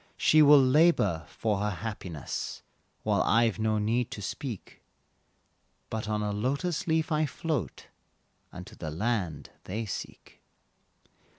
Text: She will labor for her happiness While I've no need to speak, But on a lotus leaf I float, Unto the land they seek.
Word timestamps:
She 0.17 0.41
will 0.41 0.57
labor 0.59 1.27
for 1.29 1.59
her 1.59 1.69
happiness 1.69 2.63
While 3.03 3.21
I've 3.21 3.59
no 3.59 3.77
need 3.77 4.09
to 4.09 4.21
speak, 4.23 4.81
But 5.91 6.09
on 6.09 6.23
a 6.23 6.31
lotus 6.33 6.87
leaf 6.87 7.11
I 7.11 7.27
float, 7.27 7.85
Unto 8.51 8.75
the 8.75 8.89
land 8.89 9.51
they 9.65 9.85
seek. 9.85 10.41